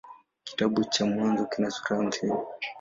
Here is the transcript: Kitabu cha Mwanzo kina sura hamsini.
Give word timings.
Kitabu 0.43 0.83
cha 0.83 1.05
Mwanzo 1.05 1.45
kina 1.45 1.69
sura 1.71 1.95
hamsini. 1.97 2.33